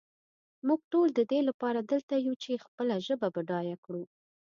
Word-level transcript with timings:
مونږ 0.65 0.81
ټول 0.91 1.07
ددې 1.19 1.39
لپاره 1.49 1.79
دلته 1.91 2.13
یو 2.25 2.35
چې 2.43 2.63
خپله 2.65 2.95
ژبه 3.07 3.27
بډایه 3.35 3.77
کړو. 3.85 4.03